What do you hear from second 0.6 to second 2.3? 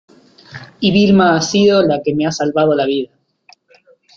y Vilma ha sido la que me